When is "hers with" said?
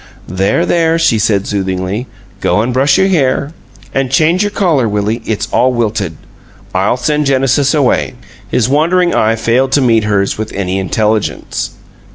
10.05-10.51